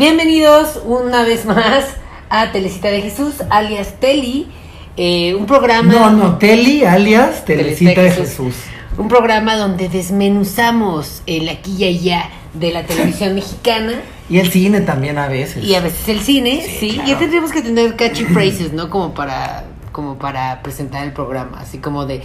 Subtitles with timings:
[0.00, 1.84] Bienvenidos una vez más
[2.30, 4.46] a Telecita de Jesús, alias Teli,
[4.96, 5.92] eh, un programa...
[5.92, 8.54] No, no, Teli, alias Telecita de Jesús.
[8.96, 14.00] Un programa donde desmenuzamos el aquí y allá de la televisión mexicana.
[14.30, 15.62] Y el cine también a veces.
[15.62, 16.98] Y a veces el cine, sí.
[17.06, 18.88] Ya tendríamos que tener catchy phrases, ¿no?
[18.88, 22.22] Como para, como para presentar el programa, así como de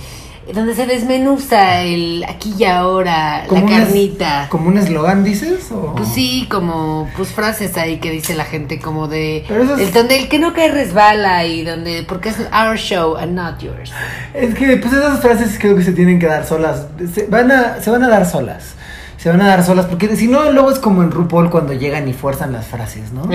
[0.53, 4.47] donde se desmenuza el aquí y ahora, la carnita.
[4.49, 5.69] ¿Como un eslogan dices?
[5.95, 10.29] Pues sí, como pues frases ahí que dice la gente como de el donde el
[10.29, 13.91] que no cae resbala y donde porque es our show and not yours.
[14.33, 17.81] Es que pues esas frases creo que se tienen que dar solas, se van a
[17.81, 18.75] se van a dar solas.
[19.17, 22.07] Se van a dar solas porque si no luego es como en RuPaul cuando llegan
[22.07, 23.27] y fuerzan las frases, ¿no?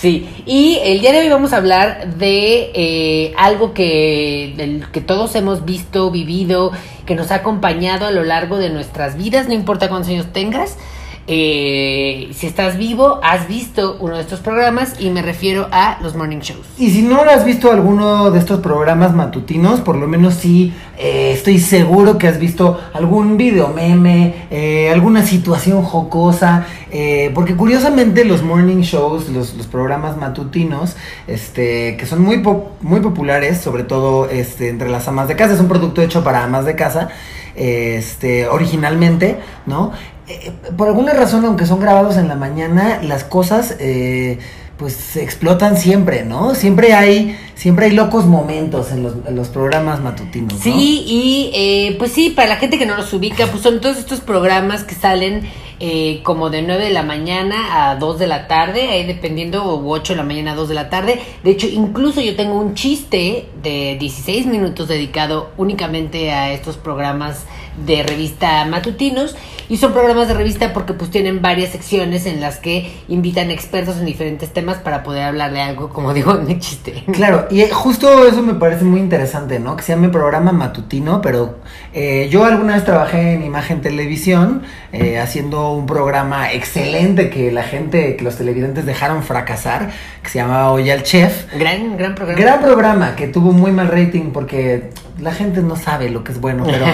[0.00, 5.34] Sí, y el día de hoy vamos a hablar de eh, algo que, que todos
[5.34, 6.70] hemos visto, vivido,
[7.04, 10.76] que nos ha acompañado a lo largo de nuestras vidas, no importa cuántos años tengas,
[11.30, 16.16] eh, si estás vivo, has visto uno de estos programas y me refiero a los
[16.16, 16.66] morning shows.
[16.78, 21.32] Y si no has visto alguno de estos programas matutinos, por lo menos sí eh,
[21.34, 26.66] estoy seguro que has visto algún video meme, eh, alguna situación jocosa,
[27.34, 32.42] porque curiosamente los morning shows, los, los, programas matutinos, este, que son muy,
[32.80, 36.42] muy populares, sobre todo este, entre las amas de casa, es un producto hecho para
[36.42, 37.10] amas de casa,
[37.54, 39.92] este, originalmente, ¿no?
[40.28, 44.38] Eh, por alguna razón, aunque son grabados en la mañana, las cosas eh,
[44.78, 46.54] pues se explotan siempre, ¿no?
[46.54, 50.52] Siempre hay, siempre hay locos momentos en los, programas matutinos.
[50.54, 50.60] ¿no?
[50.60, 53.98] Sí, y eh, pues sí, para la gente que no los ubica, pues son todos
[53.98, 55.48] estos programas que salen
[55.80, 59.88] eh, como de 9 de la mañana a 2 de la tarde, ahí dependiendo, o
[59.90, 61.20] 8 de la mañana a 2 de la tarde.
[61.42, 67.46] De hecho, incluso yo tengo un chiste de 16 minutos dedicado únicamente a estos programas
[67.84, 69.36] de revista matutinos.
[69.68, 73.98] Y son programas de revista porque pues tienen varias secciones en las que invitan expertos
[73.98, 77.04] en diferentes temas para poder hablar de algo, como digo en el chiste.
[77.12, 79.76] Claro, y justo eso me parece muy interesante, ¿no?
[79.76, 81.58] Que se llame programa matutino, pero
[81.92, 84.62] eh, yo alguna vez trabajé en Imagen Televisión
[84.92, 89.90] eh, haciendo un programa excelente que la gente, que los televidentes dejaron fracasar,
[90.22, 91.52] que se llamaba Oye al Chef.
[91.54, 92.40] Gran, gran programa.
[92.40, 94.90] Gran programa que tuvo muy mal rating porque
[95.20, 96.86] la gente no sabe lo que es bueno, pero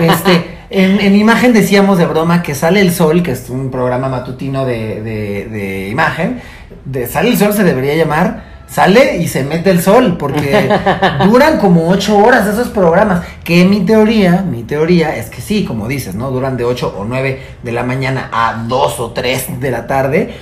[0.00, 4.64] este, en, imagen decíamos de broma que Sale el Sol, que es un programa matutino
[4.64, 6.40] de, de, de imagen,
[6.84, 10.70] de Sale el Sol se debería llamar sale y se mete el sol, porque
[11.24, 15.88] duran como ocho horas esos programas, que mi teoría, mi teoría es que sí, como
[15.88, 16.30] dices, ¿no?
[16.30, 20.34] Duran de 8 o 9 de la mañana a 2 o 3 de la tarde,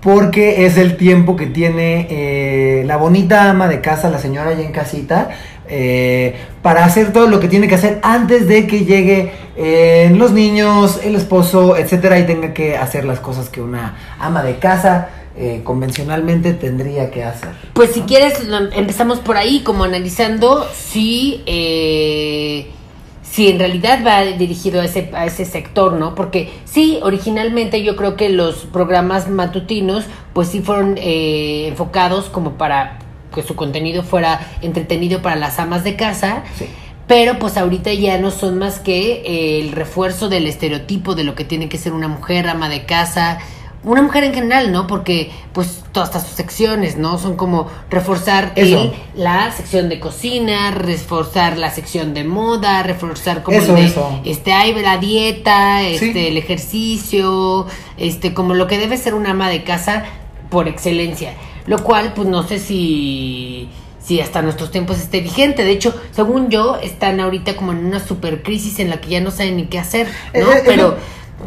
[0.00, 4.62] porque es el tiempo que tiene eh, la bonita ama de casa, la señora ya
[4.62, 5.30] en casita,
[5.68, 10.32] eh, para hacer todo lo que tiene que hacer antes de que llegue eh, los
[10.32, 15.08] niños, el esposo, etcétera, y tenga que hacer las cosas que una ama de casa
[15.34, 17.52] eh, convencionalmente tendría que hacer.
[17.72, 18.34] Pues si quieres,
[18.74, 22.66] empezamos por ahí, como analizando si, eh,
[23.22, 26.14] si en realidad va dirigido a ese, a ese sector, ¿no?
[26.14, 32.58] Porque sí, originalmente yo creo que los programas matutinos, pues sí fueron eh, enfocados como
[32.58, 32.98] para
[33.32, 36.44] que su contenido fuera entretenido para las amas de casa.
[37.08, 41.44] pero pues ahorita ya no son más que el refuerzo del estereotipo de lo que
[41.44, 43.38] tiene que ser una mujer ama de casa,
[43.84, 44.86] una mujer en general, ¿no?
[44.86, 47.18] Porque pues todas estas secciones, ¿no?
[47.18, 53.58] Son como reforzar el, la sección de cocina, reforzar la sección de moda, reforzar como
[53.58, 57.66] eso, de, este hay la dieta, este el ejercicio,
[57.96, 60.04] este como lo que debe ser una ama de casa
[60.48, 61.34] por excelencia,
[61.66, 63.68] lo cual pues no sé si
[64.02, 65.64] si hasta nuestros tiempos esté vigente.
[65.64, 69.20] De hecho, según yo, están ahorita como en una super crisis en la que ya
[69.20, 70.40] no saben ni qué hacer, ¿no?
[70.40, 70.96] Eh, eh, Pero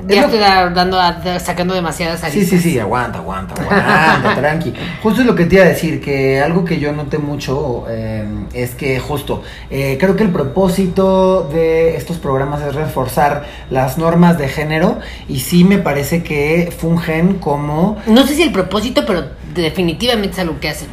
[0.08, 0.98] ya estoy dando,
[1.40, 2.50] sacando demasiadas aristas.
[2.50, 4.74] Sí, sí, sí, aguanta, aguanta, aguanta, tranqui.
[5.02, 8.26] Justo es lo que te iba a decir, que algo que yo noté mucho eh,
[8.54, 14.38] es que justo, eh, creo que el propósito de estos programas es reforzar las normas
[14.38, 17.98] de género y sí me parece que fungen como...
[18.06, 19.26] No sé si el propósito, pero
[19.62, 20.88] definitivamente es algo que hacen.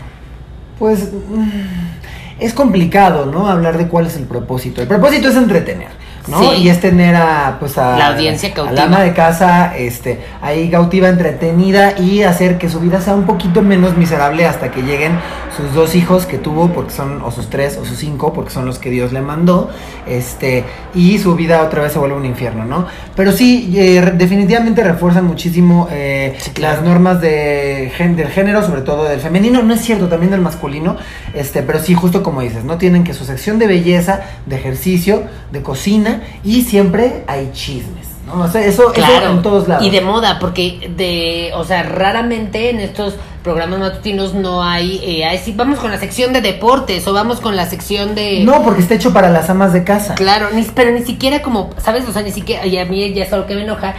[0.79, 3.47] Pues mm, es complicado, ¿no?
[3.47, 4.83] Hablar de cuál es el propósito.
[4.83, 6.02] El propósito es entretener.
[6.29, 6.55] ¿No?
[6.55, 8.75] Y es tener a, pues a la audiencia cautiva.
[8.75, 13.25] la ama de casa, este, ahí cautiva, entretenida y hacer que su vida sea un
[13.25, 15.19] poquito menos miserable hasta que lleguen
[15.57, 18.65] sus dos hijos que tuvo, porque son, o sus tres, o sus cinco, porque son
[18.65, 19.71] los que Dios le mandó,
[20.07, 20.65] este,
[20.95, 22.87] y su vida otra vez se vuelve un infierno, ¿no?
[23.15, 29.21] Pero sí, eh, definitivamente refuerzan muchísimo eh, las normas de, del género, sobre todo del
[29.21, 30.97] femenino, no es cierto, también del masculino,
[31.35, 32.79] este, pero sí, justo como dices, ¿no?
[32.79, 36.12] Tienen que su sección de belleza, de ejercicio, de cocina,
[36.45, 38.09] y siempre hay chismes.
[38.27, 38.43] ¿no?
[38.43, 39.85] O sea, eso, eso Claro, en todos lados.
[39.85, 45.41] y de moda, porque de, o sea, raramente en estos programas matutinos no hay, eh,
[45.43, 48.45] sí, vamos con la sección de deportes o vamos con la sección de...
[48.45, 50.15] No, porque está hecho para las amas de casa.
[50.15, 52.09] Claro, ni, pero ni siquiera como, ¿sabes?
[52.09, 53.95] O sea, ni siquiera, y a mí ya es algo que me enoja,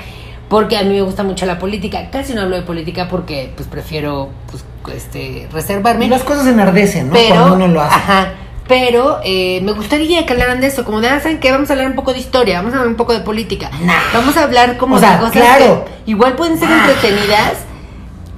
[0.48, 2.09] porque a mí me gusta mucho la política.
[2.09, 4.63] Casi no hablo de política porque, pues, prefiero, pues,
[4.95, 6.06] este, reservarme.
[6.06, 7.13] Y las cosas enardecen, ¿no?
[7.13, 7.95] pero, Cuando uno lo hace.
[7.95, 8.33] Ajá,
[8.68, 11.51] pero eh, me gustaría que hablaran de eso, como de, ah, ¿saben qué?
[11.51, 13.69] Vamos a hablar un poco de historia, vamos a hablar un poco de política.
[14.13, 15.86] Vamos a hablar como O sea, de cosas claro.
[15.86, 17.54] que igual pueden ser entretenidas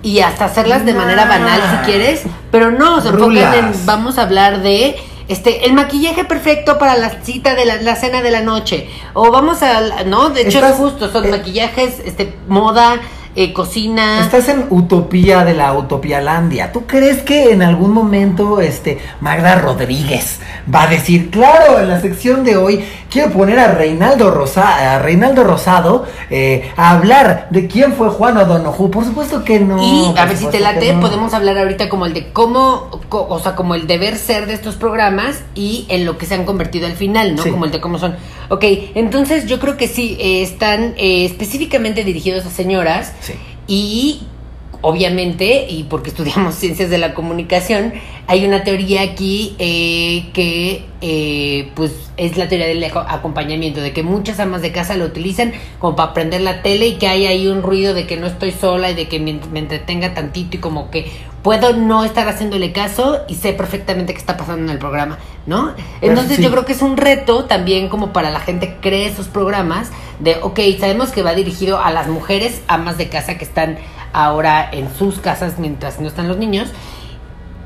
[0.01, 4.24] y hasta hacerlas de manera banal si quieres, pero no, se enfocan en, vamos a
[4.24, 4.95] hablar de...
[5.27, 8.88] Este, el maquillaje perfecto para la cita de la, la cena de la noche.
[9.16, 12.98] O vamos a, no, de hecho Estás- es justo, son eh, maquillajes, este, moda,
[13.36, 14.22] eh, cocina.
[14.22, 16.72] Estás en utopía de la utopialandia.
[16.72, 20.40] ¿Tú crees que en algún momento este Magda Rodríguez
[20.74, 25.00] va a decir, claro, en la sección de hoy quiero poner a Reinaldo, Rosa, a
[25.00, 28.90] Reinaldo Rosado eh, a hablar de quién fue Juan O'Donoghue?
[28.90, 29.81] Por supuesto que no.
[29.81, 31.02] Y a ver si te late, no.
[31.02, 34.54] podemos hablar ahorita como el de cómo, co- o sea, como el deber ser de
[34.54, 37.44] estos programas y en lo que se han convertido al final, ¿no?
[37.44, 37.50] Sí.
[37.52, 38.16] Como el de cómo son.
[38.50, 43.14] Ok, entonces yo creo que sí, eh, están eh, específicamente dirigidos a señoras
[43.68, 44.22] Y
[44.81, 47.94] obviamente, y porque estudiamos ciencias de la comunicación,
[48.27, 53.94] hay una teoría aquí eh, que eh, pues es la teoría del aco- acompañamiento, de
[53.94, 57.27] que muchas amas de casa lo utilizan como para prender la tele y que hay
[57.27, 60.57] ahí un ruido de que no estoy sola y de que me, me entretenga tantito
[60.57, 61.12] y como que
[61.44, 65.75] puedo no estar haciéndole caso y sé perfectamente qué está pasando en el programa, ¿no?
[66.01, 66.44] Entonces sí.
[66.44, 69.89] yo creo que es un reto también como para la gente que cree esos programas
[70.19, 73.78] de, ok, sabemos que va dirigido a las mujeres amas de casa que están
[74.24, 76.70] ahora en sus casas mientras no están los niños,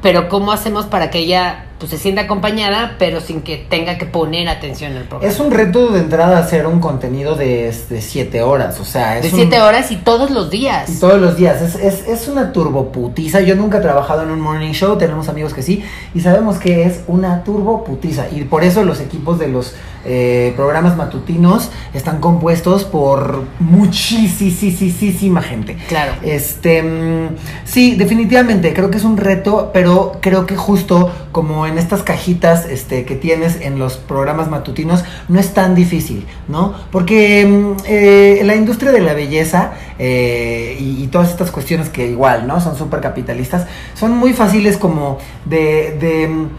[0.01, 4.05] pero ¿cómo hacemos para que ella pues se sienta acompañada pero sin que tenga que
[4.05, 5.29] poner atención al programa?
[5.31, 9.23] Es un reto de entrada hacer un contenido de, de siete horas, o sea, es
[9.23, 10.89] de un- siete horas y todos los días.
[10.89, 11.61] Y todos los días.
[11.61, 13.41] Es, es, es una turboputiza.
[13.41, 14.97] Yo nunca he trabajado en un morning show.
[14.97, 15.83] Tenemos amigos que sí.
[16.13, 18.29] Y sabemos que es una turboputiza.
[18.31, 19.73] Y por eso los equipos de los
[20.05, 25.77] eh, programas matutinos están compuestos por muchísima gente.
[25.87, 26.13] Claro.
[26.21, 27.35] Este, mm,
[27.65, 32.65] sí, definitivamente, creo que es un reto, pero creo que justo como en estas cajitas
[32.65, 36.73] este, que tienes en los programas matutinos, no es tan difícil, ¿no?
[36.91, 42.07] Porque mm, eh, la industria de la belleza eh, y, y todas estas cuestiones que
[42.07, 42.61] igual, ¿no?
[42.61, 46.49] Son súper capitalistas, son muy fáciles como de, de, mm,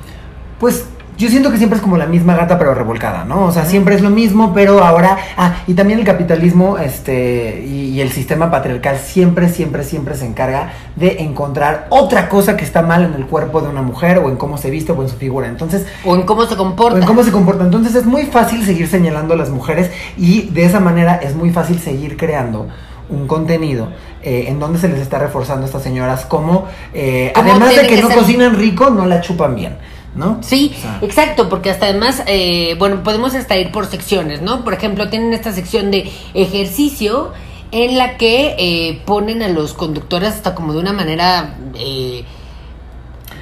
[0.58, 0.84] pues...
[1.20, 3.44] Yo siento que siempre es como la misma gata pero revolcada, ¿no?
[3.44, 5.18] O sea, siempre es lo mismo, pero ahora...
[5.36, 10.24] Ah, y también el capitalismo este, y, y el sistema patriarcal siempre, siempre, siempre se
[10.24, 14.30] encarga de encontrar otra cosa que está mal en el cuerpo de una mujer o
[14.30, 15.46] en cómo se viste o en su figura.
[15.46, 16.96] Entonces, O en cómo se comporta.
[16.96, 17.64] o en cómo se comporta.
[17.64, 21.50] Entonces es muy fácil seguir señalando a las mujeres y de esa manera es muy
[21.50, 22.66] fácil seguir creando
[23.10, 23.88] un contenido
[24.22, 27.82] eh, en donde se les está reforzando a estas señoras como, eh, ¿Cómo además de
[27.86, 28.16] que, que no ser?
[28.16, 29.76] cocinan rico, no la chupan bien,
[30.14, 30.38] ¿no?
[30.42, 34.64] Sí, O sea, exacto, porque hasta además, eh, bueno, podemos hasta ir por secciones, ¿no?
[34.64, 37.32] Por ejemplo, tienen esta sección de ejercicio
[37.72, 42.24] en la que eh, ponen a los conductores hasta como de una manera eh,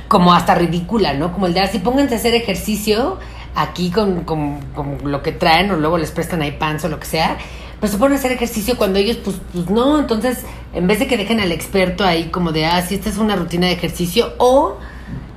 [0.09, 1.33] como hasta ridícula, ¿no?
[1.33, 3.19] Como el de así, pónganse a hacer ejercicio
[3.55, 6.99] aquí con, con- con lo que traen o luego les prestan ahí pants o lo
[7.01, 7.37] que sea.
[7.81, 11.07] Pero se ponen a hacer ejercicio cuando ellos, pues, pues no, entonces, en vez de
[11.07, 14.33] que dejen al experto ahí como de, ah, sí, esta es una rutina de ejercicio,
[14.39, 14.79] o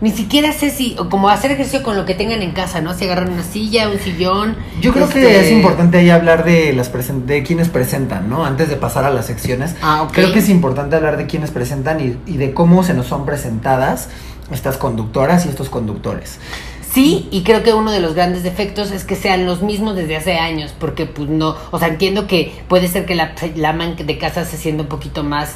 [0.01, 2.93] ni siquiera sé si, o como hacer ejercicio con lo que tengan en casa, ¿no?
[2.93, 4.57] Si agarran una silla, un sillón.
[4.81, 8.43] Yo creo que este, es importante ahí hablar de las presen- de quienes presentan, ¿no?
[8.45, 9.75] Antes de pasar a las secciones.
[9.81, 10.11] Ah, ok.
[10.11, 13.25] Creo que es importante hablar de quienes presentan y, y de cómo se nos son
[13.25, 14.09] presentadas
[14.51, 16.39] estas conductoras y estos conductores.
[16.93, 20.17] Sí, y creo que uno de los grandes defectos es que sean los mismos desde
[20.17, 23.85] hace años, porque pues no, o sea, entiendo que puede ser que la, la ama
[23.95, 25.55] de casa se sienta un poquito más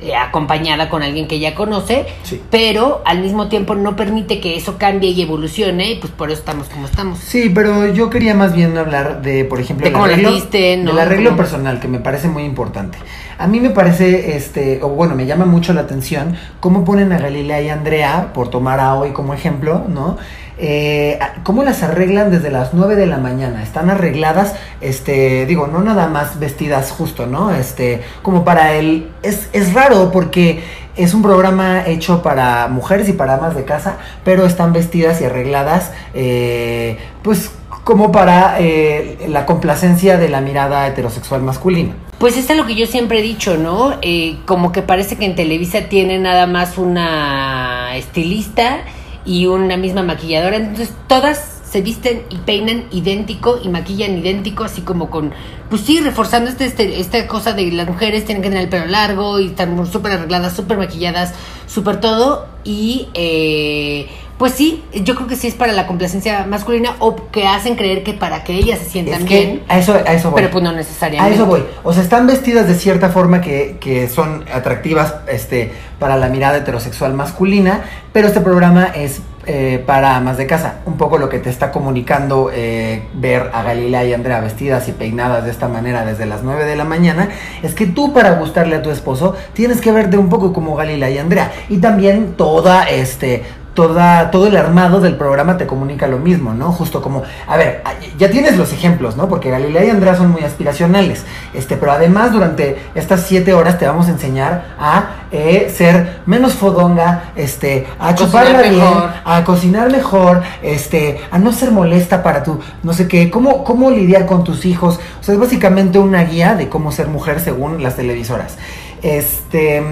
[0.00, 2.40] eh, acompañada con alguien que ya conoce, Sí.
[2.50, 6.40] pero al mismo tiempo no permite que eso cambie y evolucione, y pues por eso
[6.40, 7.18] estamos como estamos.
[7.18, 11.30] Sí, pero yo quería más bien hablar de, por ejemplo, De el arreglo, del arreglo
[11.30, 12.98] Cómo- personal, que me parece muy importante.
[13.38, 17.18] A mí me parece, este, o bueno, me llama mucho la atención cómo ponen a
[17.18, 20.16] Galilea y Andrea, por tomar a hoy como ejemplo, ¿no?
[20.58, 23.62] Eh, cómo las arreglan desde las 9 de la mañana.
[23.62, 27.52] Están arregladas, este, digo, no nada más vestidas justo, ¿no?
[27.54, 29.10] Este, como para el...
[29.22, 30.62] Es, es raro porque
[30.96, 35.24] es un programa hecho para mujeres y para amas de casa, pero están vestidas y
[35.24, 37.50] arregladas, eh, pues
[37.84, 41.94] como para eh, la complacencia de la mirada heterosexual masculina.
[42.18, 43.94] Pues esto es lo que yo siempre he dicho, ¿no?
[44.00, 48.78] Eh, como que parece que en Televisa tiene nada más una estilista
[49.26, 54.82] y una misma maquilladora, entonces todas se visten y peinan idéntico y maquillan idéntico, así
[54.82, 55.32] como con,
[55.68, 58.86] pues sí, reforzando este, este, esta cosa de las mujeres tienen que tener el pelo
[58.86, 61.34] largo y están súper arregladas, súper maquilladas,
[61.66, 62.46] súper todo.
[62.62, 67.46] Y eh, pues sí, yo creo que sí es para la complacencia masculina o que
[67.46, 69.62] hacen creer que para que ellas se sientan Es que bien.
[69.68, 70.40] a eso, a eso voy.
[70.42, 71.34] Pero pues no A necesariamente.
[71.36, 71.64] eso voy.
[71.84, 76.58] O sea, están vestidas de cierta forma que, que son atractivas este, para la mirada
[76.58, 80.80] heterosexual masculina, pero este programa es eh, para amas de casa.
[80.86, 84.92] Un poco lo que te está comunicando eh, ver a Galilea y Andrea vestidas y
[84.92, 87.28] peinadas de esta manera desde las 9 de la mañana,
[87.62, 91.10] es que tú para gustarle a tu esposo tienes que verte un poco como Galilea
[91.10, 91.52] y Andrea.
[91.68, 93.44] Y también toda este
[93.76, 96.72] toda, todo el armado del programa te comunica lo mismo, ¿no?
[96.72, 97.84] Justo como, a ver,
[98.18, 99.28] ya tienes los ejemplos, ¿no?
[99.28, 103.86] Porque Galilea y Andrea son muy aspiracionales, este, pero además durante estas siete horas te
[103.86, 109.10] vamos a enseñar a eh, ser menos fodonga, este, a chuparla bien, mejor.
[109.24, 113.90] a cocinar mejor, este, a no ser molesta para tu, no sé qué, cómo, cómo
[113.90, 114.98] lidiar con tus hijos.
[115.20, 118.56] O sea, es básicamente una guía de cómo ser mujer según las televisoras.
[119.02, 119.82] Este,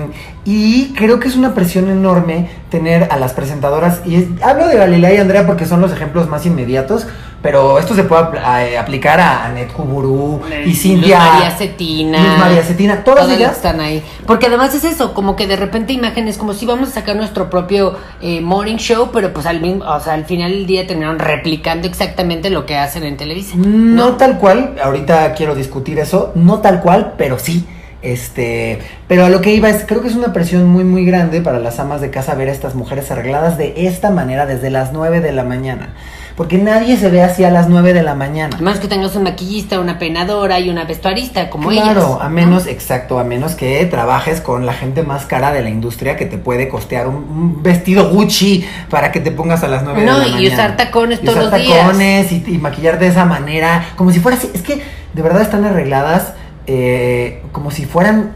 [0.44, 4.76] y creo que es una presión enorme tener a las presentadoras, y es- hablo de
[4.76, 7.06] Galilea y Andrea porque son los ejemplos más inmediatos,
[7.40, 11.18] pero esto se puede a- aplicar a Anet Kuburu y Luz Cintia.
[11.18, 12.18] María Cetina.
[12.18, 13.52] Luz María Cetina, todas las ellas.
[13.56, 14.02] están ahí.
[14.26, 17.50] Porque además es eso, como que de repente imágenes, como si vamos a sacar nuestro
[17.50, 21.18] propio eh, morning show, pero pues al mismo, o sea, al final del día terminaron
[21.18, 23.56] replicando exactamente lo que hacen en Televisa.
[23.58, 27.66] No tal cual, ahorita quiero discutir eso, no tal cual, pero sí.
[28.04, 31.40] Este, pero a lo que iba es, creo que es una presión muy muy grande
[31.40, 34.92] para las amas de casa ver a estas mujeres arregladas de esta manera desde las
[34.92, 35.94] 9 de la mañana.
[36.36, 38.56] Porque nadie se ve así a las 9 de la mañana.
[38.58, 42.18] Menos que tengas un maquillista, una peinadora y una vestuarista como claro, ellas.
[42.22, 46.16] a menos, exacto, a menos que trabajes con la gente más cara de la industria
[46.16, 50.00] que te puede costear un, un vestido Gucci para que te pongas a las 9
[50.00, 50.54] de No, la y mañana.
[50.54, 51.78] usar tacones Y todos usar los días.
[51.86, 54.50] tacones y, y maquillar de esa manera, como si fuera así.
[54.52, 54.82] Es que
[55.14, 56.32] de verdad están arregladas
[56.66, 58.32] eh, como si fueran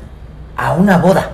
[0.56, 1.32] a una boda.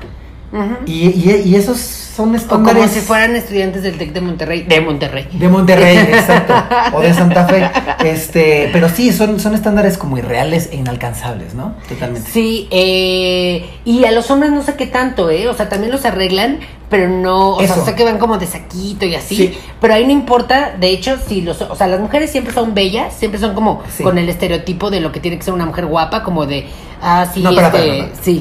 [0.86, 2.80] Y, y- y esos son O estándares.
[2.82, 4.62] como si fueran estudiantes del TEC de Monterrey.
[4.62, 5.26] De Monterrey.
[5.32, 6.54] De Monterrey, exacto.
[6.96, 7.68] O de Santa Fe.
[8.04, 11.74] Este, pero sí, son, son estándares como irreales e inalcanzables, ¿no?
[11.88, 12.30] Totalmente.
[12.30, 15.48] Sí, eh, y a los hombres no sé qué tanto, ¿eh?
[15.48, 17.84] O sea, también los arreglan, pero no, o sea, Eso.
[17.84, 19.58] sé que van como de saquito y así, Sí.
[19.80, 23.12] pero ahí no importa, de hecho, si los, o sea, las mujeres siempre son bellas,
[23.14, 24.04] siempre son como Sí.
[24.04, 26.66] con el estereotipo de lo que tiene que ser una mujer guapa, como de,
[27.02, 28.40] ah, sí, no, este, espera, sí.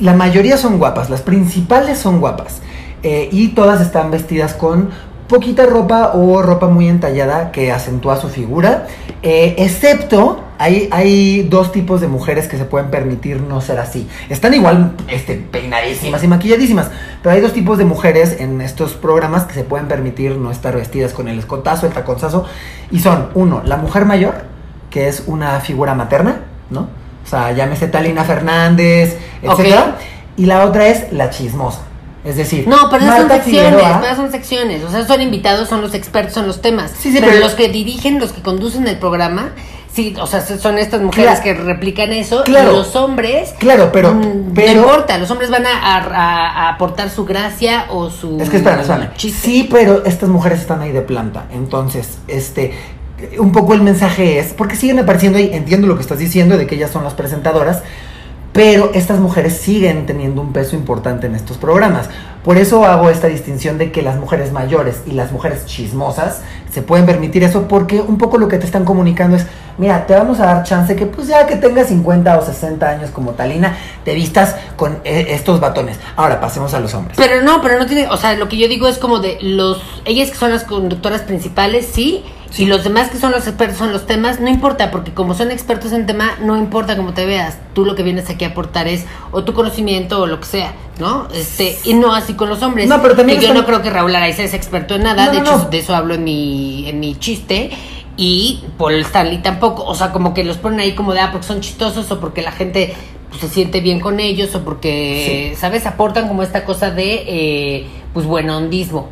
[0.00, 2.60] La mayoría son guapas, las principales son guapas.
[3.02, 4.90] eh, y todas están vestidas con
[5.26, 8.86] poquita ropa o ropa muy entallada que acentúa su figura.
[9.22, 14.06] eh, excepto, hay, hay dos tipos de mujeres que se pueden permitir no ser así.
[14.28, 16.90] Están igual este, peinadísimas y maquilladísimas.
[17.22, 20.74] Pero hay dos tipos de mujeres en estos programas que se pueden permitir no estar
[20.76, 22.44] vestidas con el escotazo, el taconzazo.
[22.90, 24.34] Y son, uno, la mujer mayor,
[24.90, 26.88] que es una figura materna, ¿no?
[27.24, 29.96] O sea, llámese Talina Fernández, etcétera.
[30.36, 31.80] Y la otra es la chismosa.
[32.24, 35.68] Es decir, No, pero esas son secciones, Figueroa- pero son secciones, o sea, son invitados,
[35.68, 36.90] son los expertos en los temas.
[36.98, 39.52] Sí, sí, pero, pero- los que dirigen, los que conducen el programa,
[39.90, 41.44] sí, o sea, son estas mujeres Claro.
[41.44, 42.72] que replican eso, Claro.
[42.72, 46.68] y los hombres Claro, pero, Mm, pero no importa, los hombres van a, a- a
[46.68, 49.08] aportar su gracia o su Es que espérame, espérame.
[49.16, 51.44] Sí, pero estas mujeres están ahí de planta.
[51.52, 52.74] Entonces, este,
[53.38, 56.66] un poco el mensaje es, porque siguen apareciendo ahí, entiendo lo que estás diciendo de
[56.66, 57.82] que ellas son las presentadoras,
[58.52, 62.10] pero estas mujeres siguen teniendo un peso importante en estos programas.
[62.44, 66.82] Por eso hago esta distinción de que las mujeres mayores y las mujeres chismosas se
[66.82, 69.46] pueden permitir eso porque un poco lo que te están comunicando es,
[69.78, 73.10] mira, te vamos a dar chance que pues ya que tengas 50 o 60 años
[73.10, 75.98] como Talina, te vistas con eh, estos batones.
[76.16, 77.16] Ahora pasemos a los hombres.
[77.16, 79.82] Pero no, pero no tiene, o sea, lo que yo digo es como de los,
[80.04, 82.24] ellas que son las conductoras principales, sí,
[82.58, 85.52] y los demás que son los expertos en los temas, no importa, porque como son
[85.52, 88.88] expertos en tema, no importa cómo te veas, tú lo que vienes aquí a aportar
[88.88, 91.28] es o tu conocimiento o lo que sea, ¿no?
[91.32, 92.88] Este, y no así con los hombres.
[92.88, 95.32] No, pero también Que yo no creo que Raúl Araiza es experto en nada, No,
[95.32, 95.64] de no, hecho, no.
[95.70, 97.70] de eso hablo en mi, en mi chiste.
[98.16, 101.46] Y Paul Stanley tampoco, o sea, como que los ponen ahí como de, ah, porque
[101.46, 102.92] son chistosos o porque la gente
[103.30, 105.86] pues, se siente bien con ellos o porque, ¿sabes?
[105.86, 109.08] Aportan como esta cosa de, eh, pues, buen hondismo.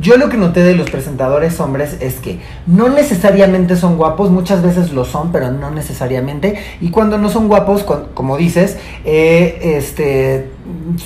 [0.00, 4.62] Yo lo que noté de los presentadores hombres es que no necesariamente son guapos, muchas
[4.62, 6.62] veces lo son, pero no necesariamente.
[6.80, 7.82] Y cuando no son guapos,
[8.14, 10.48] como dices, eh, este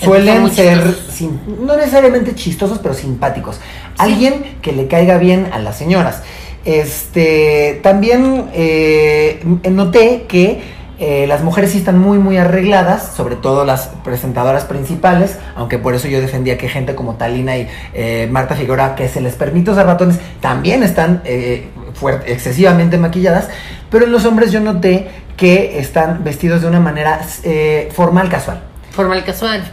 [0.00, 3.60] suelen ser sim- no necesariamente chistosos, pero simpáticos.
[3.98, 6.22] Alguien que le caiga bien a las señoras.
[6.64, 10.62] Este también eh, noté que
[10.98, 15.94] eh, las mujeres sí están muy, muy arregladas, sobre todo las presentadoras principales, aunque por
[15.94, 19.72] eso yo defendía que gente como Talina y eh, Marta Figueroa, que se les permite
[19.72, 21.22] usar batones, también están
[21.94, 23.48] fuerte- excesivamente maquilladas,
[23.90, 27.20] pero en los hombres yo noté que están vestidos de una manera
[27.92, 28.62] formal, casual.
[28.94, 29.64] Formal casual.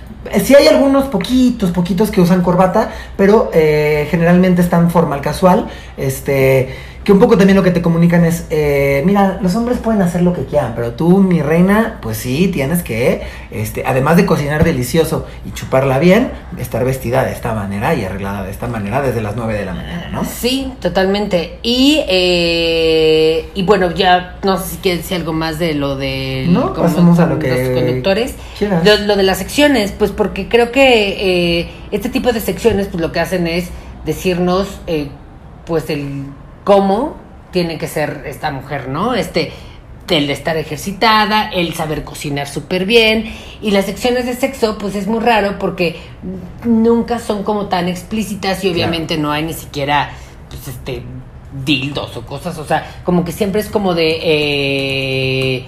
[0.44, 5.68] Sí hay algunos poquitos, poquitos que usan corbata, pero eh, generalmente están formal casual.
[5.98, 10.02] Este, que un poco también lo que te comunican es, eh, mira, los hombres pueden
[10.02, 14.26] hacer lo que quieran, pero tú, mi reina, pues sí, tienes que, este, además de
[14.26, 19.02] cocinar delicioso y chuparla bien, estar vestida de esta manera y arreglada de esta manera
[19.02, 20.24] desde las 9 de la mañana, ¿no?
[20.26, 21.60] Sí, totalmente.
[21.64, 26.46] Y, eh, y bueno, ya no sé si quieres decir algo más de lo de
[26.50, 28.36] No, pasemos a lo que los conductores.
[28.84, 33.02] Lo, lo de las secciones, pues porque creo que eh, este tipo de secciones, pues
[33.02, 33.70] lo que hacen es
[34.06, 35.08] decirnos, eh,
[35.66, 36.26] pues el
[36.64, 37.18] cómo
[37.52, 39.14] tiene que ser esta mujer, ¿no?
[39.14, 39.52] Este
[40.12, 43.34] el estar ejercitada, el saber cocinar súper bien.
[43.62, 46.00] Y las secciones de sexo, pues es muy raro porque
[46.66, 50.12] nunca son como tan explícitas y obviamente no hay ni siquiera,
[50.50, 51.04] pues este,
[51.66, 52.58] dildos o cosas.
[52.58, 54.20] O sea, como que siempre es como de.
[54.22, 55.66] eh,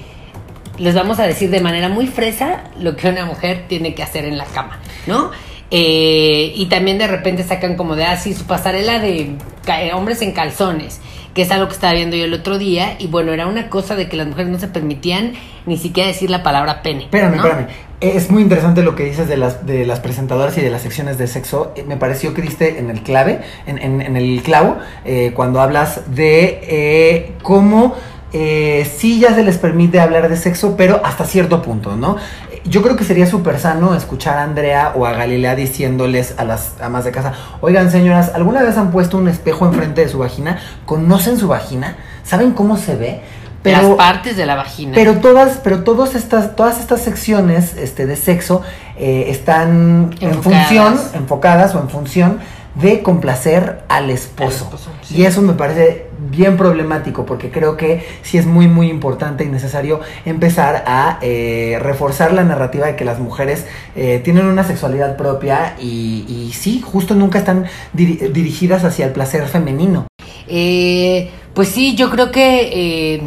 [0.78, 4.26] les vamos a decir de manera muy fresa lo que una mujer tiene que hacer
[4.26, 5.30] en la cama, ¿no?
[5.75, 9.38] Eh, y también de repente sacan como de así su pasarela de
[9.68, 11.01] eh, hombres en calzones,
[11.34, 12.96] que es algo que estaba viendo yo el otro día.
[13.00, 15.34] Y bueno, era una cosa de que las mujeres no se permitían
[15.65, 17.06] ni siquiera decir la palabra pene.
[17.06, 17.44] Espérame, ¿no?
[17.44, 17.68] espérame.
[18.01, 21.18] Es muy interesante lo que dices de las, de las presentadoras y de las secciones
[21.18, 21.74] de sexo.
[21.75, 25.60] Eh, Me pareció que diste en el clave, en, en- en el clavo, eh, cuando
[25.60, 27.96] hablas de eh, cómo
[28.34, 32.18] eh, sí ya se les permite hablar de sexo, pero hasta cierto punto, ¿no?
[32.65, 36.79] Yo creo que sería súper sano escuchar a Andrea o a Galilea diciéndoles a las
[36.82, 40.60] amas de casa, oigan señoras, ¿alguna vez han puesto un espejo enfrente de su vagina?
[40.86, 41.98] ¿Conocen su vagina?
[42.24, 43.22] ¿Saben cómo se ve?
[43.63, 44.91] Las partes de la vagina.
[44.93, 48.62] Pero todas, pero todas estas, todas estas secciones este, de sexo
[48.98, 50.67] eh, están en Enfocadas.
[50.67, 52.39] función, enfocadas o en función
[52.75, 54.65] de complacer al esposo.
[54.67, 55.17] Al esposo, sí.
[55.17, 59.48] Y eso me parece bien problemático porque creo que sí es muy muy importante y
[59.48, 65.17] necesario empezar a eh, reforzar la narrativa de que las mujeres eh, tienen una sexualidad
[65.17, 70.08] propia y, sí, justo nunca están diri- dirigidas hacia el placer femenino.
[70.48, 73.21] Eh, pues sí, yo creo que eh,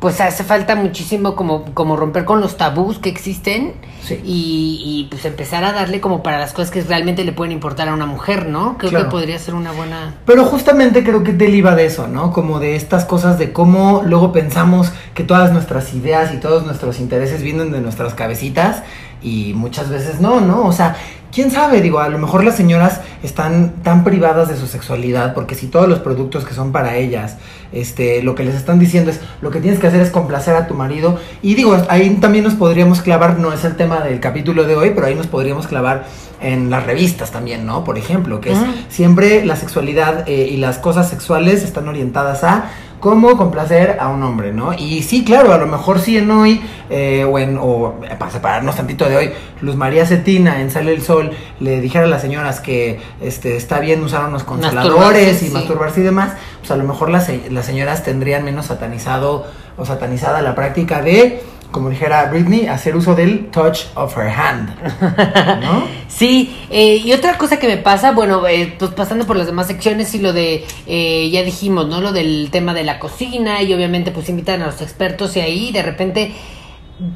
[0.00, 4.18] pues hace falta muchísimo como, como romper con los tabús que existen Sí.
[4.24, 7.86] y, y, pues empezar a darle como para las cosas que realmente le pueden importar
[7.90, 8.78] a una mujer, ¿no?
[8.78, 9.04] Creo Claro.
[9.04, 10.14] que podría ser una buena...
[10.24, 12.32] Pero justamente creo que Del iba de eso, ¿no?
[12.32, 16.98] Como de estas cosas de cómo luego pensamos que todas nuestras ideas y todos nuestros
[16.98, 18.82] intereses vienen de nuestras cabecitas
[19.22, 20.64] y muchas veces no, ¿no?
[20.66, 20.96] O sea,
[21.32, 25.54] quién sabe, digo, a lo mejor las señoras están tan privadas de su sexualidad porque
[25.54, 27.36] si todos los productos que son para ellas,
[27.72, 30.66] este, lo que les están diciendo es lo que tienes que hacer es complacer a
[30.66, 34.64] tu marido y digo, ahí también nos podríamos clavar, no es el tema del capítulo
[34.64, 36.04] de hoy, pero ahí nos podríamos clavar
[36.40, 37.84] en las revistas también, ¿no?
[37.84, 38.70] Por ejemplo, que es Ujú.
[38.88, 44.22] siempre la sexualidad eh, y las cosas sexuales están orientadas a cómo complacer a un
[44.22, 44.72] hombre, ¿no?
[44.72, 48.76] Y sí, claro, a lo mejor sí en hoy, eh, o en, o para separarnos
[48.76, 52.60] tantito de hoy, Luz María Cetina en Sale el Sol le dijera a las señoras
[52.60, 55.50] que este, está bien usar unos consoladores Masturbarse, y sí.
[55.50, 60.42] masturbarse y demás, pues a lo mejor las, las señoras tendrían menos satanizado o satanizada
[60.42, 64.70] la práctica de, como dijera Britney, hacer uso del touch of her hand,
[65.62, 65.84] ¿no?
[66.08, 69.66] Sí, eh, y otra cosa que me pasa, bueno, eh, pues pasando por las demás
[69.68, 72.00] secciones y lo de, eh, ya dijimos, ¿no?
[72.00, 75.72] Lo del tema de la cocina y obviamente pues invitan a los expertos y ahí
[75.72, 76.32] de repente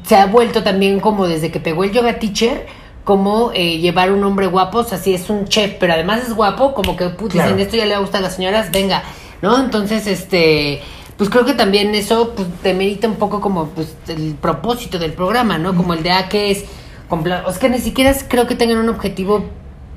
[0.03, 2.65] se ha vuelto también como desde que pegó el yoga teacher,
[3.03, 6.33] como eh, llevar un hombre guapo, o sea, si es un chef, pero además es
[6.33, 7.49] guapo, como que putz, Claro.
[7.49, 9.03] dicen esto ya le gusta a las señoras, venga,
[9.43, 9.59] ¿no?
[9.59, 10.81] Entonces, este,
[11.17, 15.57] pues creo que también eso pues demerita un poco como pues el propósito del programa,
[15.57, 15.75] ¿no?
[15.75, 16.65] Como el de ah, que es
[17.09, 19.45] sea, que ni siquiera es- creo que tengan un objetivo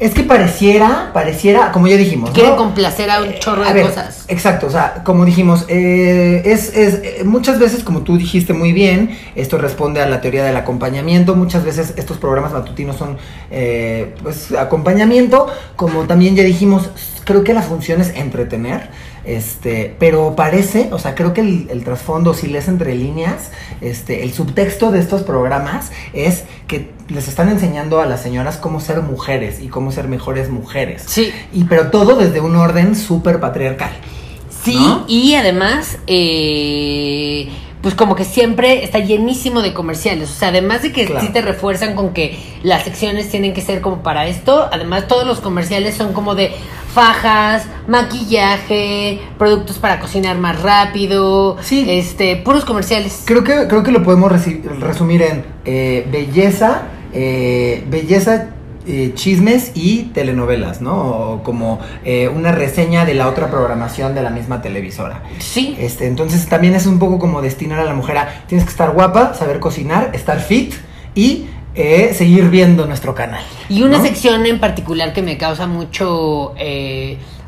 [0.00, 2.56] Es que pareciera, pareciera, como ya dijimos, quieren ¿no?
[2.56, 4.26] complacer a un chorro A de ver, cosas.
[4.28, 8.72] Exacto, o sea, como dijimos, eh, es, es eh, muchas veces, como tú dijiste muy
[8.72, 11.34] bien, esto responde a la teoría del acompañamiento.
[11.34, 13.16] Muchas veces estos programas matutinos son,
[13.50, 15.48] eh, pues, acompañamiento.
[15.74, 16.90] Como también ya dijimos,
[17.24, 18.90] creo que la función es entretener.
[19.28, 23.50] Este, pero parece, o sea, creo que el, el trasfondo, si lees entre líneas,
[23.82, 28.80] este, el subtexto de estos programas es que les están enseñando a las señoras cómo
[28.80, 31.04] ser mujeres y cómo ser mejores mujeres.
[31.06, 31.30] Sí.
[31.52, 33.90] Y pero todo desde un orden súper patriarcal.
[34.64, 35.04] Sí, ¿no?
[35.06, 37.50] y además, eh,
[37.82, 40.30] pues como que siempre está llenísimo de comerciales.
[40.30, 41.24] O sea, además de que Claro.
[41.24, 45.26] sí te refuerzan con que las secciones tienen que ser como para esto, además todos
[45.26, 46.52] los comerciales son como de
[46.92, 51.86] fajas, maquillaje, productos para cocinar más rápido, Sí.
[51.88, 53.22] este, puros comerciales.
[53.24, 54.32] Creo que, creo que lo podemos
[54.80, 58.48] resumir en eh, belleza, eh, belleza,
[58.90, 60.96] eh, chismes y telenovelas, ¿no?
[60.96, 65.24] O como eh, una reseña de la otra programación de la misma televisora.
[65.40, 65.76] Sí.
[65.78, 68.92] Este, entonces también es un poco como destinar a la mujer a tienes que estar
[68.92, 70.72] guapa, saber cocinar, estar fit
[71.14, 73.42] y eh, seguir viendo nuestro canal.
[73.68, 74.04] Y una ¿no?
[74.04, 76.54] sección en particular que me causa mucho,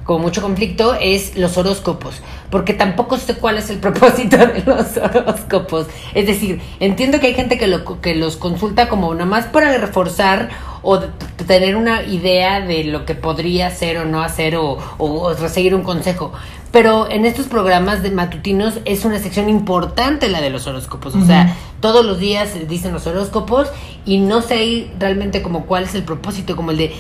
[0.05, 4.95] como mucho conflicto es los horóscopos, porque tampoco sé cuál es el propósito de los
[4.99, 5.87] horóscopos.
[6.15, 10.51] Es decir, entiendo que hay gente que, lo, que los consulta como nomás para reforzar
[10.83, 11.09] o de-
[11.47, 15.75] tener una idea de lo que podría ser o no hacer o, o, o seguir
[15.75, 16.33] un consejo.
[16.71, 21.17] Pero en estos programas de matutinos es una sección importante la de los horóscopos.
[21.17, 23.69] O sea, todos los días dicen los horóscopos
[24.07, 26.93] y no sé realmente como cuál es el propósito, como el de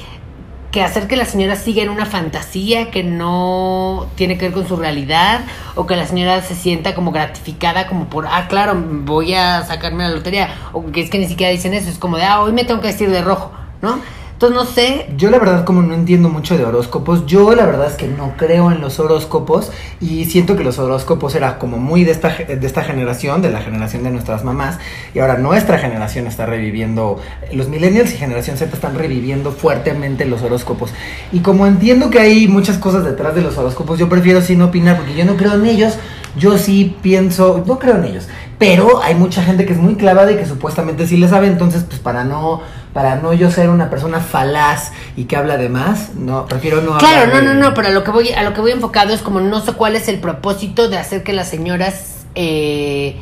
[0.72, 4.66] que hacer que la señora siga en una fantasía que no tiene que ver con
[4.68, 5.40] su realidad
[5.74, 10.04] o que la señora se sienta como gratificada como por, ah, claro, voy a sacarme
[10.04, 12.52] la lotería o que es que ni siquiera dicen eso, es como de, ah, hoy
[12.52, 13.50] me tengo que vestir de rojo,
[13.82, 14.00] ¿no?
[14.40, 17.88] Entonces no sé, Yo la verdad como no entiendo mucho de horóscopos, yo la verdad
[17.88, 22.04] es que no creo en los horóscopos y siento que los horóscopos era como muy
[22.04, 24.78] de esta, de esta generación, de la generación de nuestras mamás
[25.14, 27.20] y ahora nuestra generación está reviviendo,
[27.52, 30.90] los millennials y generación Z están reviviendo fuertemente los horóscopos.
[31.32, 34.68] Y como entiendo que hay muchas cosas detrás de los horóscopos, yo prefiero sí no
[34.68, 35.98] opinar porque yo no creo en ellos,
[36.38, 38.26] yo sí pienso, no creo en ellos,
[38.58, 41.82] pero hay mucha gente que es muy clavada y que supuestamente sí le sabe, entonces
[41.82, 46.14] pues para no para no yo ser una persona falaz y que habla de más,
[46.14, 48.42] no prefiero no Claro, hablar no, de- no, no, pero a lo que voy, a
[48.42, 51.32] lo que voy enfocado es como no sé cuál es el propósito de hacer que
[51.32, 53.16] las señoras eh,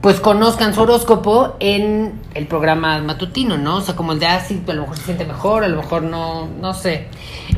[0.00, 3.76] pues conozcan su horóscopo en el programa matutino, ¿no?
[3.76, 5.78] O sea, como el de ah, sí, a lo mejor se siente mejor, a lo
[5.78, 7.06] mejor no, no sé.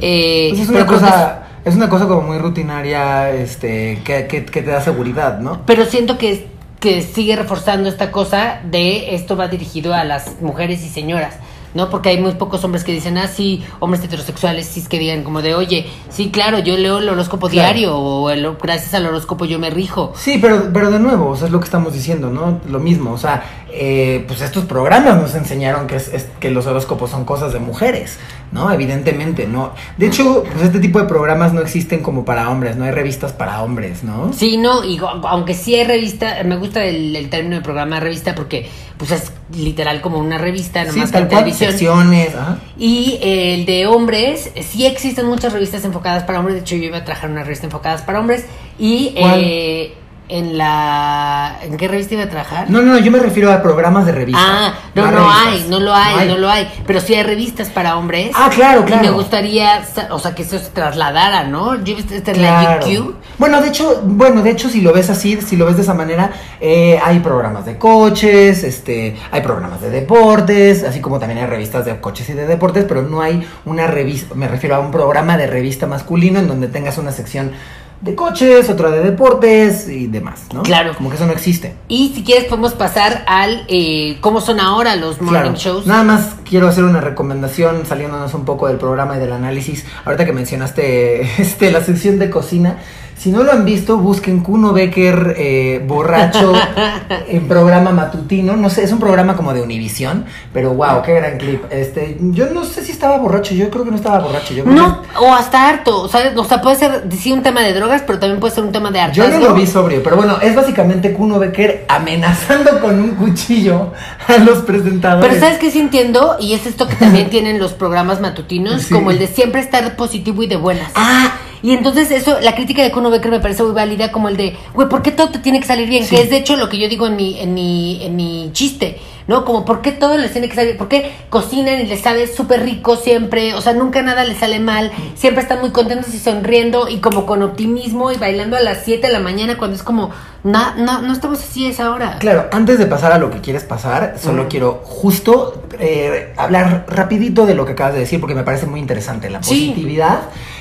[0.00, 4.62] Eh, Pues es una cosa es una cosa como muy rutinaria este que, que, que
[4.62, 5.62] te da seguridad, ¿no?
[5.66, 6.48] Pero siento que,
[6.86, 11.34] que sigue reforzando esta cosa de esto va dirigido a las mujeres y señoras,
[11.76, 11.90] ¿no?
[11.90, 15.22] Porque hay muy pocos hombres que dicen, ah, sí, hombres heterosexuales, sí, es que digan
[15.22, 17.68] como de, oye, sí, claro, yo leo el horóscopo Claro.
[17.74, 20.12] diario o el- gracias al horóscopo yo me rijo.
[20.16, 22.60] Sí, pero, pero de nuevo, o sea, es lo que estamos diciendo, ¿no?
[22.68, 26.66] Lo mismo, o sea, eh, pues estos programas nos enseñaron que, es, es- que los
[26.66, 28.18] horóscopos son cosas de mujeres,
[28.52, 28.72] ¿no?
[28.72, 29.72] Evidentemente, ¿no?
[29.98, 33.32] De hecho, pues este tipo de programas no existen como para hombres, no hay revistas
[33.34, 34.32] para hombres, ¿no?
[34.32, 38.34] Sí, no, y aunque sí hay revista, me gusta el, el término de programa revista
[38.34, 42.12] porque pues es literal como una revista, Sí, nomás que tal cual, televisión.
[42.38, 42.58] ajá.
[42.78, 46.56] Y el de hombres, sí existen muchas revistas enfocadas para hombres.
[46.56, 48.44] De hecho, yo iba a trabajar una revista enfocadas para hombres.
[48.78, 49.94] Y eh,
[50.28, 51.58] en la.
[51.62, 52.70] ¿En qué revista iba a trabajar?
[52.70, 54.40] No, no, yo me refiero a programas de revista.
[54.42, 56.68] Ah, no, no hay, no lo hay, no, lo hay.
[56.86, 58.32] Pero sí hay revistas para hombres.
[58.34, 59.02] Ah, claro, Y claro.
[59.02, 61.82] me gustaría, o sea, que eso se trasladara, ¿no?
[61.84, 62.80] Yo esta es Claro.
[62.80, 63.14] la GQ.
[63.38, 65.94] Bueno, de hecho, bueno, de hecho, si lo ves así, si lo ves de esa
[65.94, 71.46] manera, eh, hay programas de coches, este, hay programas de deportes, así como también hay
[71.46, 74.90] revistas de coches y de deportes, pero no hay una revista, me refiero a un
[74.90, 77.52] programa de revista masculino en donde tengas una sección
[78.00, 80.62] de coches, otra de deportes y demás, ¿no?
[80.62, 80.94] Claro.
[80.96, 81.74] Como que eso no existe.
[81.88, 83.64] Y si quieres, podemos pasar al.
[83.68, 85.56] Eh, ¿Cómo son ahora los morning Claro.
[85.56, 85.86] shows?
[85.86, 89.84] Nada más quiero hacer una recomendación saliéndonos un poco del programa y del análisis.
[90.04, 92.78] Ahorita que mencionaste este, la sección de cocina.
[93.18, 96.52] Si no lo han visto, busquen Kuno Becker eh, borracho
[97.28, 98.56] en programa matutino.
[98.56, 101.64] No sé, es un programa como de Univisión, pero wow, qué gran clip.
[101.70, 104.52] Este, yo no sé si estaba borracho, yo creo que no estaba borracho.
[104.52, 107.72] Yo, No, o hasta harto, o sea, o sea, puede ser sí un tema de
[107.72, 109.24] drogas, pero también puede ser un tema de hartazgo.
[109.32, 113.92] yo no lo vi sobrio, pero bueno, es básicamente Kuno Becker amenazando con un cuchillo
[114.28, 115.28] a los presentadores.
[115.30, 116.36] Pero ¿sabes qué sí entiendo?
[116.38, 118.92] Y es esto que también tienen los programas matutinos, Sí.
[118.94, 120.92] como el de siempre estar positivo y de buenas.
[120.94, 124.36] Ah, Y entonces eso, la crítica de Kuno Becker me parece muy válida, como el
[124.36, 126.04] de, güey, ¿por qué todo te tiene que salir bien?
[126.04, 126.16] Sí.
[126.16, 128.98] Que es de hecho lo que yo digo en mi, en mi, en mi chiste,
[129.26, 129.44] ¿no?
[129.44, 130.76] Como, ¿por qué todo les tiene que salir?
[130.76, 133.54] ¿Por qué cocinan y les sabe súper rico siempre?
[133.54, 137.26] O sea, nunca nada les sale mal, siempre están muy contentos y sonriendo y como
[137.26, 140.10] con optimismo y bailando a las 7 de la mañana cuando es como,
[140.44, 142.18] no, no, no estamos así a esa hora.
[142.20, 147.46] Claro, antes de pasar a lo que quieres pasar, solo quiero justo eh, hablar rapidito
[147.46, 149.28] de lo que acabas de decir porque me parece muy interesante.
[149.28, 149.74] La Sí.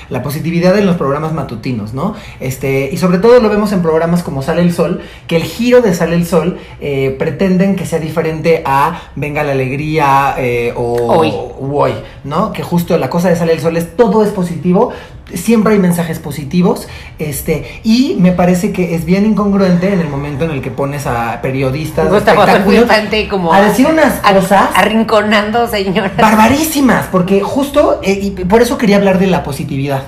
[0.10, 2.16] La positividad en los programas matutinos, ¿no?
[2.40, 5.82] Este, y sobre todo lo vemos en programas como Sale el Sol, que el giro
[5.82, 11.18] de Sale el Sol eh, pretenden que sea diferente a Venga la Alegría eh, o
[11.18, 11.34] Hoy.
[11.60, 12.52] u Hoy, ¿no?
[12.52, 14.92] Que justo la cosa de Sale el Sol es todo es positivo,
[15.34, 16.88] siempre hay mensajes positivos,
[17.20, 21.08] este, y me parece que es bien incongruente en el momento en el que pones
[21.08, 22.86] a periodistas de espectáculos
[23.30, 28.98] como a decir unas cosas arrinconando señoras barbarísimas, porque justo, eh, y por eso quería
[28.98, 30.04] hablar de la positividad,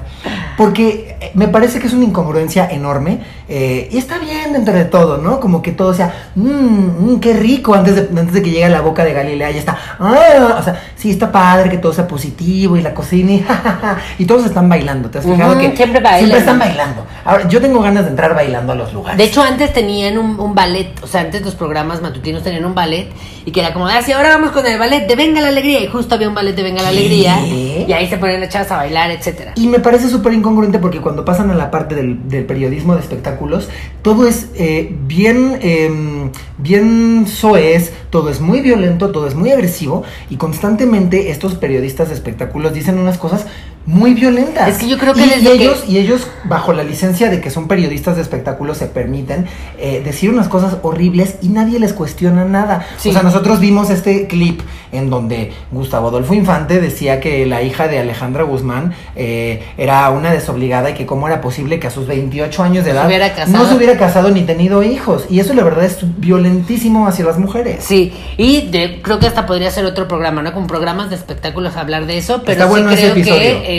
[0.58, 5.17] porque me parece que es una incongruencia enorme, eh, y está bien dentro de todo,
[5.17, 5.39] ¿no?
[5.39, 8.82] Como que todo sea, mmm, qué rico, antes de, antes de que llegue a la
[8.82, 12.76] boca de Galilea, ya está, ah, o sea, sí, está padre que todo sea positivo
[12.76, 13.46] y la cocina y,
[14.24, 17.06] y todos están bailando, ¿te has fijado que siempre, siempre están bailando?
[17.24, 19.17] Ahora, yo tengo ganas de entrar bailando a los lugares.
[19.17, 23.10] De hecho, antes tenían un, ballet, o sea, antes los programas matutinos tenían un ballet
[23.46, 25.82] y que era como, así, ah, ahora vamos con el ballet de Venga la Alegría,
[25.82, 28.72] y justo había un ballet de Venga la Alegría, y ahí se ponen las chavas
[28.72, 29.54] a bailar, etcétera.
[29.56, 33.02] Y me parece súper incongruente porque cuando pasan a la parte del, del periodismo de
[33.02, 33.70] espectáculos,
[34.02, 40.04] todo es eh, bien, eh, bien soez, todo es muy violento, todo es muy agresivo,
[40.30, 40.97] y constantemente
[41.30, 43.46] estos periodistas de espectáculos dicen unas cosas
[43.88, 44.67] muy violentas.
[44.67, 47.69] Es que yo creo que y, ellos y ellos bajo la licencia de que son
[47.69, 49.45] periodistas de espectáculos se permiten
[49.80, 52.86] eh, decir unas cosas horribles y nadie les cuestiona nada.
[52.97, 54.60] O sea, nosotros vimos este clip
[54.91, 60.32] en donde Gustavo Adolfo Infante decía que la hija de Alejandra Guzmán eh, era una
[60.32, 63.10] desobligada y que cómo era posible que a sus 28 años de edad
[63.47, 65.26] no se hubiera casado ni tenido hijos.
[65.30, 67.86] Y eso la verdad es violentísimo hacia las mujeres.
[67.86, 68.69] Sí, y
[69.02, 70.54] creo que hasta podría ser otro programa, ¿no?
[70.54, 73.62] Con programas de espectáculos hablar de eso, pero Está bueno creo ese episodio.
[73.62, 73.77] que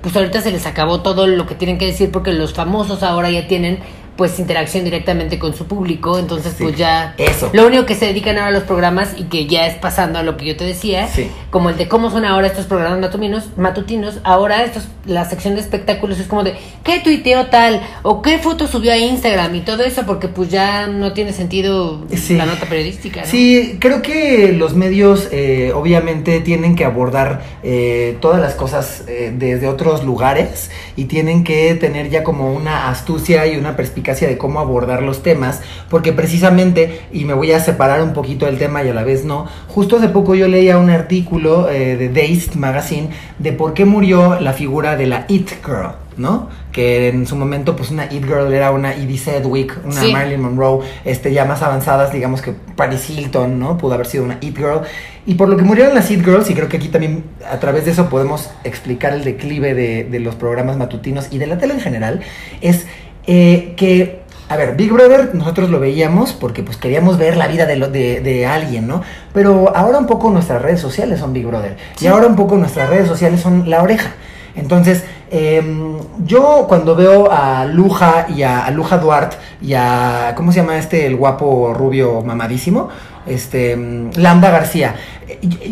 [0.00, 3.30] pues ahorita se les acabó todo lo que tienen que decir porque los famosos ahora
[3.30, 3.78] ya tienen
[4.16, 7.50] pues interacción directamente con su público, entonces pues ya eso.
[7.52, 10.22] Lo único que se dedican ahora a los programas y que ya es pasando a
[10.22, 11.08] lo que yo te decía,
[11.50, 15.60] como el de cómo son ahora estos programas matutinos, matutinos, ahora estos la sección de
[15.60, 19.84] espectáculos es como de qué tuiteó tal o qué foto subió a Instagram y todo
[19.84, 23.20] eso porque pues ya no tiene sentido la nota periodística.
[23.20, 23.26] ¿no?
[23.26, 29.32] Sí, creo que los medios eh, obviamente tienen que abordar eh, todas las cosas eh,
[29.36, 34.38] desde otros lugares y tienen que tener ya como una astucia y una perspicacia de
[34.38, 38.84] cómo abordar los temas, porque precisamente, y me voy a separar un poquito del tema
[38.84, 42.54] y a la vez no, justo hace poco yo leía un artículo eh, de Dazed
[42.54, 46.06] Magazine de por qué murió la figura de la It Girl.
[46.16, 46.48] ¿no?
[46.72, 50.82] Que en su momento, pues una It Girl era una Edie Sedgwick, una Marilyn Monroe,
[51.04, 53.76] este, ya más avanzadas, digamos que Paris Hilton, ¿no?
[53.76, 54.80] Pudo haber sido una It Girl.
[55.26, 57.84] Y por lo que murieron las It Girls, y creo que aquí también a través
[57.84, 61.74] de eso podemos explicar el declive de, de los programas matutinos y de la tele
[61.74, 62.20] en general,
[62.62, 62.86] es
[63.26, 67.66] eh, que, a ver, Big Brother nosotros lo veíamos porque pues queríamos ver la vida
[67.66, 69.02] de, de, alguien, ¿no?
[69.32, 71.76] Pero ahora un poco nuestras redes sociales son Big Brother.
[72.00, 74.10] Y ahora un poco nuestras redes sociales son la oreja.
[74.54, 80.50] Entonces, em, yo cuando veo a Luja y a, a, Luja Duarte y a, ¿cómo
[80.50, 82.88] se llama este, el guapo rubio mamadísimo?
[83.26, 83.76] Este,
[84.16, 84.94] Lambda García.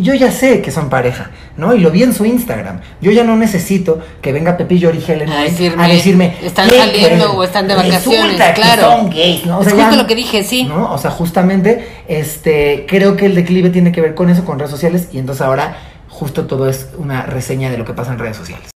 [0.01, 1.75] Yo ya sé que son pareja, ¿no?
[1.75, 2.81] Y lo vi en su Instagram.
[3.01, 7.45] Yo ya no necesito que venga Pepillo Origel a decirme, a decirme están saliendo o
[7.45, 8.83] están de vacaciones, claro.
[8.83, 9.59] son gays, ¿no?
[9.59, 10.65] O sea, justo lo que dije, sí.
[10.65, 10.93] ¿no?
[10.93, 14.73] O sea, justamente, este, creo que el declive tiene que ver con eso, con redes
[14.73, 15.77] sociales, y entonces ahora
[16.09, 18.71] justo todo es una reseña de lo que pasa en redes sociales.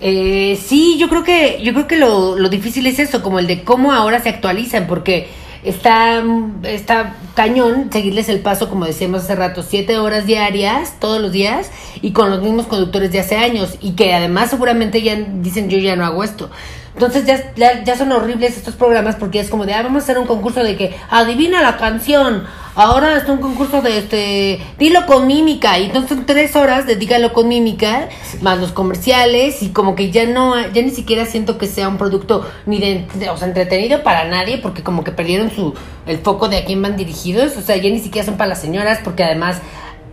[0.00, 3.46] Eh, sí, yo creo que, yo creo que lo, lo difícil es eso, como el
[3.46, 5.28] de cómo ahora se actualizan, porque
[5.66, 6.22] está,
[6.62, 11.70] está cañón seguirles el paso, como decíamos hace rato, siete horas diarias, todos los días,
[12.00, 15.78] y con los mismos conductores de hace años, y que además seguramente ya dicen yo
[15.78, 16.50] ya no hago esto.
[16.96, 20.18] Entonces ya, ya, son horribles estos programas porque es como de, ah, vamos a hacer
[20.18, 22.44] un concurso de que adivina la canción.
[22.74, 25.78] Ahora es un concurso de este, dilo con mímica.
[25.78, 28.08] Y entonces son tres horas de dígalo con mímica,
[28.40, 31.98] más los comerciales y como que ya no, ya ni siquiera siento que sea un
[31.98, 35.74] producto ni de, o sea, entretenido para nadie porque como que perdieron su,
[36.06, 37.58] el foco de a quién van dirigidos.
[37.58, 39.60] O sea, ya ni siquiera son para las señoras porque además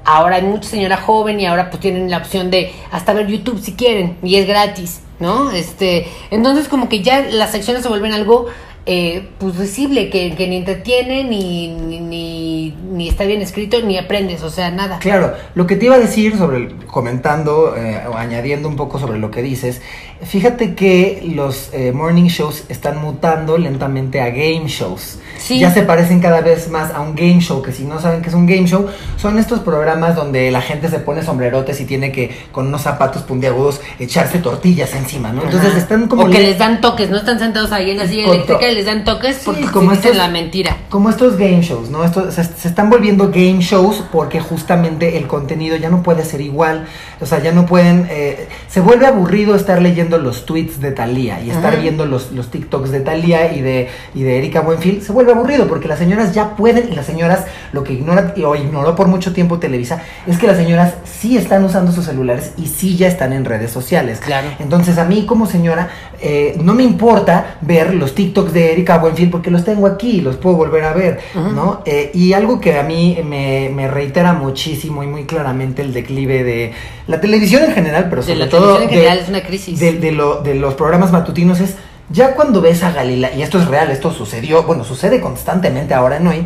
[0.06, 3.60] ahora hay mucha señora joven y ahora pues tienen la opción de hasta ver YouTube
[3.62, 5.02] si quieren y es gratis.
[5.20, 5.52] ¿no?
[5.52, 8.48] Este, entonces como que ya las secciones se vuelven algo
[8.86, 14.44] eh, pues visible, que, que ni entretiene, ni, ni, ni, está bien escrito, ni aprendes,
[14.44, 15.00] o sea, nada.
[15.00, 19.20] Claro, lo que te iba a decir sobre, comentando eh, o añadiendo un poco sobre
[19.20, 19.82] lo que dices,
[20.22, 25.20] fíjate que los eh, morning shows están mutando lentamente a game shows.
[25.50, 28.30] Ya se parecen cada vez más a un game show, que si no saben que
[28.30, 32.12] es un game show, son estos programas donde la gente se pone sombrerotes y tiene
[32.12, 35.44] que, con unos zapatos puntiagudos, echarse tortillas encima, ¿no?
[35.44, 36.24] Entonces están como...
[36.24, 39.04] O que les dan toques, no están sentados ahí en la silla eléctrica les dan
[39.04, 40.78] toques Sí, porque como se dicen estos- la mentira.
[40.90, 42.04] Como estos game shows, ¿no?
[42.04, 46.42] Esto, se, se están volviendo game shows porque justamente el contenido ya no puede ser
[46.42, 46.86] igual.
[47.22, 48.08] O sea, ya no pueden.
[48.10, 51.82] eh, se vuelve aburrido estar leyendo los tweets de Thalía y estar Ajá.
[51.82, 55.02] viendo los, los TikToks de Thalía y de, y de Erika Buenfil.
[55.02, 58.56] Se vuelve aburrido porque las señoras ya pueden y las señoras lo que ignoran o
[58.56, 62.68] ignoró por mucho tiempo Televisa es que las señoras sí están usando sus celulares y
[62.68, 64.20] sí ya están en redes sociales.
[64.20, 64.48] Claro.
[64.60, 65.90] Entonces a mí como señora
[66.22, 70.38] eh, no me importa ver los TikToks de Erika Buenfil porque los tengo aquí, los
[70.38, 71.20] puedo volver a ver.
[71.36, 71.82] ¿no?
[71.86, 76.44] Eh, y algo que a mí me, me reitera muchísimo y muy claramente el declive
[76.44, 76.72] de
[77.08, 79.42] la televisión en general, pero De sobre la todo televisión en de- general es una
[79.44, 79.80] crisis.
[79.80, 81.76] de, de lo- de los programas matutinos es
[82.10, 86.18] ya cuando ves a Galilea, y esto es real, esto sucedió, bueno, sucede constantemente ahora
[86.18, 86.46] en hoy,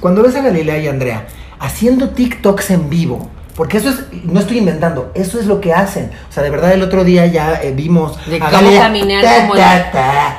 [0.00, 1.26] cuando ves a Galilea y Andrea
[1.60, 6.10] haciendo TikToks en vivo, porque eso es, no estoy inventando, eso es lo que hacen.
[6.28, 9.22] O sea, de verdad el otro día ya eh, vimos De a cómo Galilea, caminar
[9.22, 10.38] ta, como ta,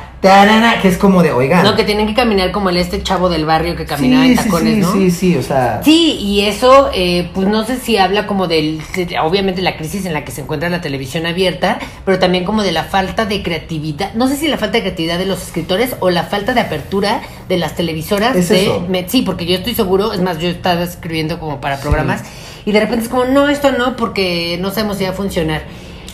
[0.81, 1.63] que es como de, oigan.
[1.63, 4.37] No, que tienen que caminar como el este chavo del barrio que caminaba sí, en
[4.37, 4.93] sí, tacones, sí, ¿no?
[4.93, 8.81] sí, sí, o sea, Sí, y eso, eh, pues no sé si habla como del,
[8.95, 12.63] de- obviamente la crisis en la que se encuentra la televisión abierta, pero también como
[12.63, 15.95] de la falta de creatividad, no sé si la falta de creatividad de los escritores
[15.99, 18.35] o la falta de apertura de las televisoras.
[18.35, 18.85] Es de, eso.
[18.89, 22.23] me- sí, porque yo estoy seguro, es más, yo estaba escribiendo como para programas
[22.65, 25.63] y de repente es como, no, esto no, porque no sabemos si va a funcionar.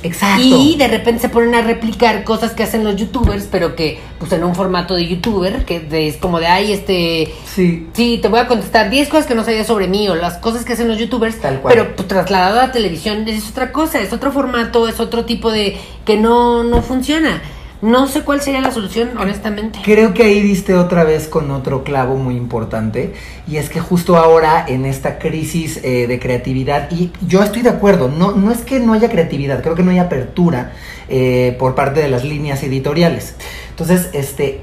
[0.03, 0.41] Exacto.
[0.43, 4.31] Y de repente se ponen a replicar cosas que hacen los youtubers, pero que pues
[4.33, 8.27] en un formato de youtuber, que de- es como de, ay, este, Sí, Sí, te
[8.27, 10.87] voy a contestar 10 cosas que no sabías sobre mí o las cosas que hacen
[10.87, 11.73] los youtubers, Tal cual.
[11.73, 15.51] pero pues, trasladado a la televisión es otra cosa, es otro formato, es otro tipo
[15.51, 17.41] de que no no funciona.
[17.81, 19.79] No sé cuál sería la solución, honestamente.
[19.83, 23.13] Creo que ahí diste otra vez con otro clavo muy importante
[23.47, 27.69] y es que justo ahora en esta crisis eh, de creatividad y yo estoy de
[27.69, 30.73] acuerdo, no, no es que no haya creatividad, creo que no hay apertura
[31.09, 33.35] eh, por parte de las líneas editoriales.
[33.71, 34.61] Entonces, este,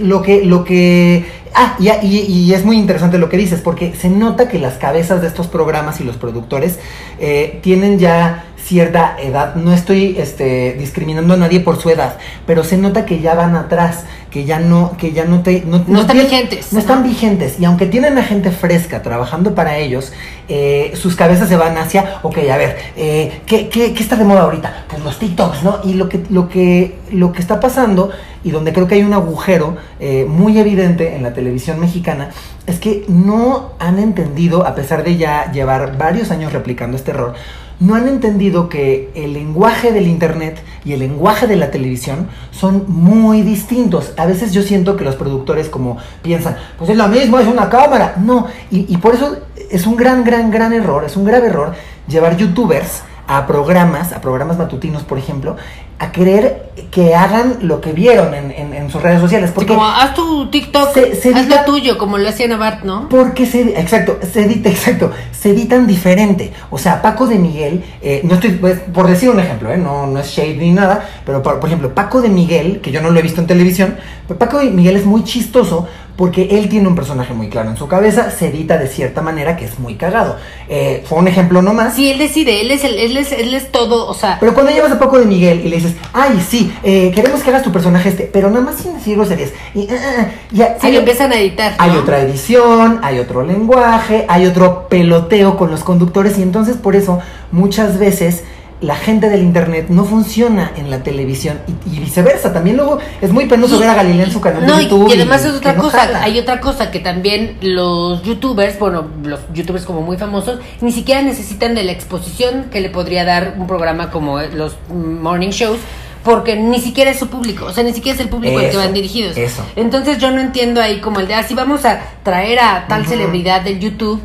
[0.00, 3.94] lo que, lo que, ah, y, y- y es muy interesante lo que dices porque
[3.94, 6.78] se nota que las cabezas de estos programas y los productores
[7.20, 9.54] eh, tienen ya cierta edad.
[9.56, 13.54] No estoy este, discriminando a nadie por su edad, pero se nota que ya van
[13.56, 16.72] atrás, que ya no, que ya no te, no, No están tienen- vigentes.
[16.72, 17.60] No están vigentes.
[17.60, 20.12] Y aunque tienen a gente fresca trabajando para ellos,
[20.48, 24.24] eh, sus cabezas se van hacia, ok, a ver, eh, ¿qué, qué, qué está de
[24.24, 24.84] moda ahorita?
[24.88, 25.78] Pues los TikToks, ¿no?
[25.84, 28.10] Y lo que, lo que, lo que está pasando,
[28.42, 32.30] y donde creo que hay un agujero eh, muy evidente en la televisión mexicana,
[32.66, 37.34] es que no han entendido, a pesar de ya llevar varios años replicando este error,
[37.80, 42.84] no han entendido que el lenguaje del internet y el lenguaje de la televisión son
[42.88, 44.12] muy distintos.
[44.16, 47.68] A veces yo siento que los productores como piensan, pues es lo mismo, es una
[47.68, 48.14] cámara.
[48.18, 49.38] No, y, y por eso
[49.70, 51.74] es un gran, gran, gran error, es un grave error
[52.06, 55.56] llevar youtubers a programas, a programas matutinos, por ejemplo,
[55.98, 59.52] a querer que hagan lo que vieron en, en- en sus redes sociales.
[59.54, 63.08] Porque como, haz tu TikTok, Se- se haz lo tuyo, como lo hacía Navart, ¿no?
[63.08, 66.52] porque se, exacto, se edita, exacto, se editan diferente.
[66.70, 70.06] O sea, Paco de Miguel, eh, no estoy, pues, por decir un ejemplo, eh, no,
[70.08, 73.10] no es shade ni nada, pero por, por ejemplo, Paco de Miguel, que yo no
[73.10, 76.86] lo he visto en televisión, pero Paco de Miguel es muy chistoso porque él tiene
[76.86, 79.96] un personaje muy claro en su cabeza, se edita de cierta manera que es muy
[79.96, 80.36] cagado.
[80.68, 81.94] Eh, fue un ejemplo nomás.
[81.94, 84.70] Sí, él decide, él es, el, él es, él es todo, o sea, Pero cuando
[84.72, 87.72] llevas a Paco de Miguel y le dices, ay, sí, eh, queremos que hagas tu
[87.72, 89.50] personaje este, pero nada más sin decir groserías.
[89.74, 91.74] Y, ah, ya, sí, hay- lo empiezan a editar.
[91.78, 96.94] hay otra edición, hay otro lenguaje, hay otro peloteo con los conductores y entonces por
[96.96, 97.18] eso
[97.50, 98.44] muchas veces
[98.84, 101.58] la gente del internet no funciona en la televisión
[101.90, 102.52] y, y viceversa.
[102.52, 105.08] También luego es muy penoso Y- ver a Galilea en su canal No, de YouTube.
[105.10, 109.06] y además y es otra no cosa, hay otra cosa que también los youtubers, bueno,
[109.22, 113.54] los youtubers como muy famosos, ni siquiera necesitan de la exposición que le podría dar
[113.58, 115.78] un programa como los morning shows,
[116.22, 118.70] porque ni siquiera es su público, o sea, ni siquiera es el público al que
[118.70, 119.36] Eso, van dirigidos.
[119.36, 119.62] eso.
[119.76, 123.60] Entonces yo no entiendo ahí como el de, así vamos a traer a tal celebridad
[123.62, 124.20] del YouTube,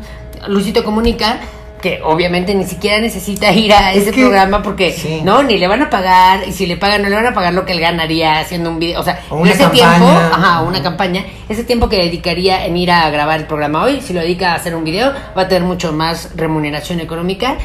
[0.48, 1.40] Luisito Comunica,
[1.80, 5.20] que obviamente ni siquiera necesita ir a Es ese que- programa porque sí.
[5.24, 7.54] no, ni le van a pagar, y si le pagan, no le van a pagar
[7.54, 9.88] lo que él ganaría haciendo un video, o sea, O ese campaña.
[9.96, 14.00] tiempo, ajá, una campaña, ese tiempo que dedicaría en ir a grabar el programa hoy,
[14.00, 17.56] si lo dedica a hacer un video, va a tener mucho más remuneración económica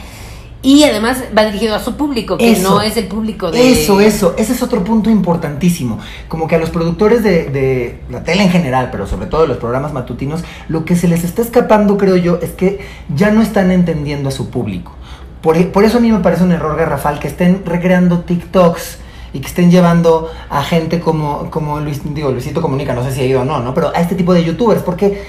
[0.65, 2.71] y además va dirigido a su público, que Eso.
[2.71, 3.71] no es el público de...
[3.71, 5.99] Eso, eso, ese es otro punto importantísimo.
[6.27, 9.47] Como que a los productores de, de la tele en general, pero sobre todo de
[9.47, 12.79] los programas matutinos, lo que se les está escapando, creo yo, es que
[13.15, 14.95] ya no están entendiendo a su público.
[15.43, 18.97] Por, por eso a mí me parece un error garrafal que estén recreando TikToks
[19.33, 23.21] y que estén llevando a gente como, como Luis, digo, Luisito Comunica, no sé si
[23.21, 23.75] ha ido o no, ¿no?
[23.75, 25.21] Pero a este tipo de youtubers, porque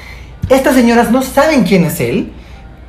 [0.48, 2.32] estas señoras no saben quién es él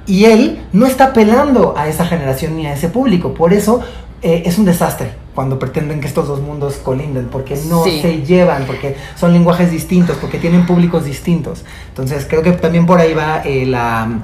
[0.07, 3.33] y él no está apelando a esa generación ni a ese público.
[3.33, 3.81] Por eso
[4.23, 5.11] eh, es un desastre.
[5.35, 7.99] cuando pretenden que estos dos mundos colinden, porque no Sí.
[8.01, 11.63] se llevan, porque son lenguajes distintos, porque tienen públicos distintos.
[11.89, 14.17] Entonces creo que también por ahí va eh, la,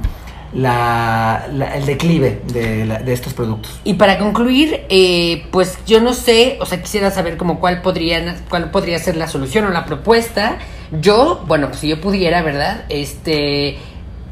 [0.56, 3.80] la- la- el declive de, la- de estos productos.
[3.84, 8.36] Y para concluir, eh, pues yo no sé, o sea, quisiera saber como cuál podrían,
[8.50, 10.58] cuál podría ser la solución o la propuesta.
[11.02, 12.86] Yo, bueno, si yo pudiera, ¿verdad?
[12.90, 13.78] Este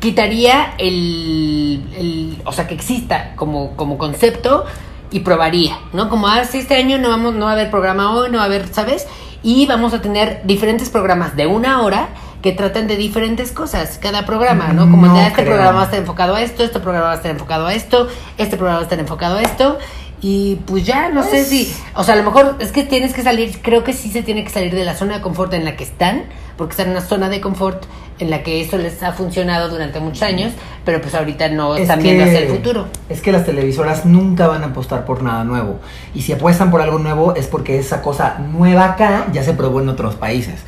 [0.02, 4.66] quitaría el, el- o sea, que exista como, como concepto
[5.12, 6.10] y probaría, ¿no?
[6.10, 8.44] Como ah, sí, este año no vamos, no va a haber programa hoy, no va
[8.44, 9.08] a haber, ¿sabes?
[9.44, 12.10] Y vamos a tener diferentes programas de una hora
[12.42, 14.90] que tratan de diferentes cosas, cada programa, ¿no?
[14.90, 15.54] Como No ya este creo.
[15.54, 18.08] programa va a estar enfocado a esto, este programa va a estar enfocado a esto,
[18.38, 19.78] este programa va a estar enfocado a esto.
[20.24, 23.14] Y pues ya, no sé Pues- si, o sea, a lo mejor es que tienes
[23.14, 25.66] que salir, creo que sí se tiene que salir de la zona de confort en
[25.66, 26.26] la que están,
[26.62, 27.86] porque están en una zona de confort
[28.20, 30.54] en la que eso les ha funcionado durante muchos años,
[30.86, 32.86] pero pues ahorita no Es están que- viendo hacia el futuro.
[33.10, 35.80] Es que las televisoras nunca van a apostar por nada nuevo.
[36.14, 39.82] Y si apuestan por algo nuevo es porque esa cosa nueva acá ya se probó
[39.82, 40.60] en otros países.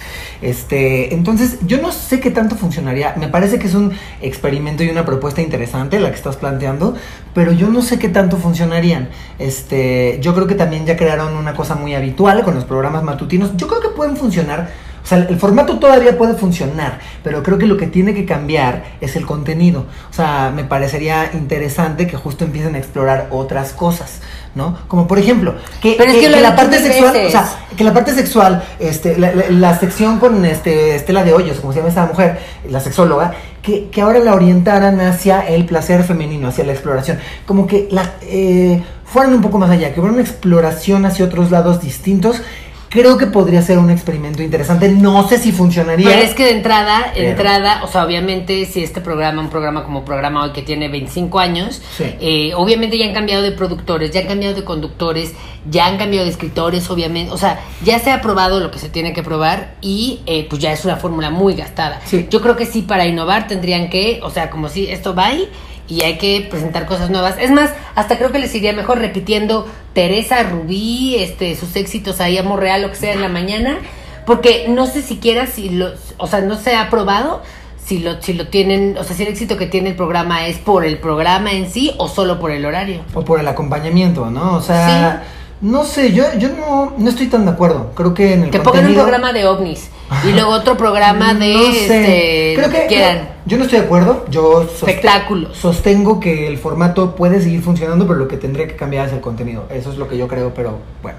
[0.42, 3.14] Este, entonces, yo no sé qué tanto funcionaría.
[3.20, 6.96] Me parece que es un experimento y una propuesta interesante la que estás planteando,
[7.36, 9.10] pero yo no sé qué tanto funcionarían.
[9.38, 13.52] Este, yo creo que también ya crearon una cosa muy habitual con los programas matutinos.
[13.58, 14.72] Yo creo que pueden funcionar.
[15.04, 18.84] O sea, el formato todavía puede funcionar, pero creo que lo que tiene que cambiar
[19.02, 19.86] es el contenido.
[20.10, 24.22] O sea, me parecería interesante que justo empiecen a explorar otras cosas,
[24.56, 24.78] ¿no?
[24.88, 27.28] Como por ejemplo, que, Pero es que lo he la parte sexual, veces.
[27.28, 31.34] o sea, que la parte sexual, este, la, la- la sección con este Estela de
[31.34, 32.40] Hoyos, como se llama esta mujer,
[32.70, 37.68] la sexóloga, que, que ahora la orientaran hacia el placer femenino, hacia la exploración, como
[37.68, 41.82] que la eh, fueran un poco más allá, que hubiera una exploración hacia otros lados
[41.82, 42.42] distintos.
[42.94, 44.88] Creo que podría ser un experimento interesante.
[44.88, 46.08] No sé si funcionaría.
[46.08, 49.84] Pero es que de entrada, de entrada, o sea, obviamente si este programa, un programa
[49.84, 52.04] como programa hoy que tiene 25 años, Sí.
[52.22, 55.34] eh, obviamente ya han cambiado de productores, ya han cambiado de conductores,
[55.68, 58.90] ya han cambiado de escritores, obviamente, o sea, ya se ha probado lo que se
[58.90, 62.00] tiene que probar y eh, pues ya es una fórmula muy gastada.
[62.06, 62.28] Sí.
[62.30, 65.50] Yo creo que sí, para innovar tendrían que, o sea, como si esto va ahí
[65.88, 67.36] y hay que presentar cosas nuevas.
[67.40, 72.38] Es más, hasta creo que les iría mejor repitiendo Teresa, Rubí, este, sus éxitos ahí,
[72.38, 73.78] Amor Real, lo que sea en la mañana,
[74.26, 77.42] porque no sé siquiera si lo, o sea, no se ha probado
[77.84, 80.58] si lo, si lo tienen, o sea, si el éxito que tiene el programa es
[80.58, 83.02] por el programa en sí o solo por el horario.
[83.14, 84.56] O por el acompañamiento, ¿no?
[84.56, 85.24] O sea,
[85.60, 87.92] no sé, yo, yo no, no estoy tan de acuerdo.
[87.94, 89.90] Creo que en el Que pongan un programa de ovnis
[90.28, 91.82] y luego otro programa de, No sé.
[91.82, 93.30] este, Creo que quieran.
[93.46, 94.26] yo, no estoy de acuerdo.
[94.30, 95.58] Yo sost- Espectáculos.
[95.58, 99.22] sostengo que el formato puede seguir funcionando, pero lo que tendría que cambiar es el
[99.22, 99.66] contenido.
[99.72, 101.18] Eso es lo que yo creo, pero bueno,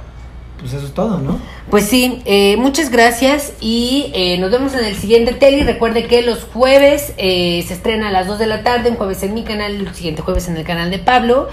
[0.60, 1.38] pues eso es todo, ¿no?
[1.70, 5.64] Pues sí, eh, muchas gracias y eh, nos vemos en el siguiente tele.
[5.64, 9.22] Recuerde que los jueves eh, se estrena a las 2 de la tarde, un jueves
[9.22, 11.48] en mi canal, el siguiente jueves en el canal de Pablo.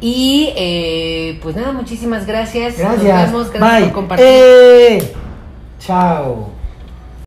[0.00, 2.76] Y eh, pues nada, muchísimas gracias.
[2.78, 3.02] Gracias.
[3.02, 3.84] Nos vemos, gracias Bye.
[3.84, 4.26] por compartir.
[4.28, 5.12] ¡Eh!
[5.78, 6.55] Chao.